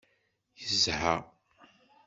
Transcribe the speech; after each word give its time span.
Yezha. 0.59 1.11